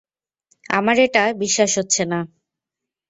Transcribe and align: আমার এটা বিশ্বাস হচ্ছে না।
আমার 0.69 0.95
এটা 0.99 1.23
বিশ্বাস 1.33 1.71
হচ্ছে 1.77 2.03
না। 2.05 2.19